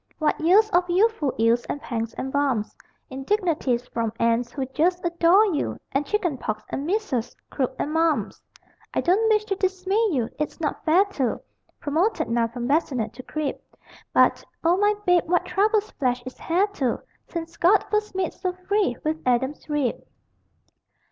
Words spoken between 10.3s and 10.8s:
it's